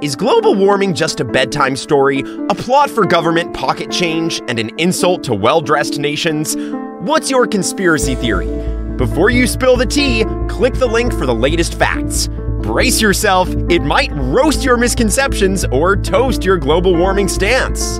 [0.00, 4.70] Is global warming just a bedtime story, a plot for government pocket change, and an
[4.78, 6.54] insult to well dressed nations?
[7.00, 8.46] What's your conspiracy theory?
[8.96, 12.28] Before you spill the tea, click the link for the latest facts.
[12.62, 17.98] Brace yourself, it might roast your misconceptions or toast your global warming stance.